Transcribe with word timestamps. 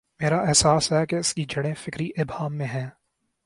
میرا 0.19 0.41
احساس 0.41 0.91
ہے 0.91 1.05
کہ 1.05 1.15
اس 1.15 1.33
کی 1.33 1.45
جڑیں 1.45 1.73
فکری 1.73 2.09
ابہام 2.17 2.55
میں 2.55 2.65
ہیں۔ 2.65 2.89